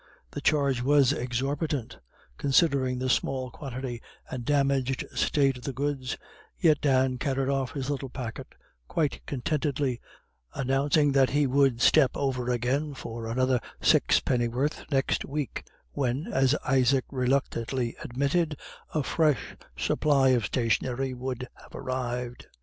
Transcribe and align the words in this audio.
The 0.31 0.41
charge 0.41 0.81
was 0.81 1.13
exorbitant, 1.13 1.99
considering 2.39 2.97
the 2.97 3.07
small 3.07 3.51
quantity 3.51 4.01
and 4.31 4.43
damaged 4.43 5.05
state 5.13 5.57
of 5.59 5.63
the 5.63 5.73
goods, 5.73 6.17
yet 6.57 6.81
Dan 6.81 7.19
carried 7.19 7.49
off 7.49 7.73
his 7.73 7.91
little 7.91 8.09
packet 8.09 8.55
quite 8.87 9.23
contentedly, 9.27 10.01
announcing 10.55 11.11
that 11.11 11.29
he 11.29 11.45
would 11.45 11.81
step 11.83 12.09
over 12.17 12.49
again 12.49 12.95
for 12.95 13.27
another 13.27 13.59
sixpenn'orth 13.79 14.89
next 14.89 15.23
week, 15.23 15.65
when, 15.91 16.25
as 16.33 16.55
Isaac 16.65 17.05
reluctantly 17.11 17.95
admitted, 18.01 18.57
a 18.95 19.03
fresh 19.03 19.55
supply 19.77 20.29
of 20.29 20.45
stationery 20.47 21.13
would 21.13 21.47
have 21.57 21.75
arrived. 21.75 22.47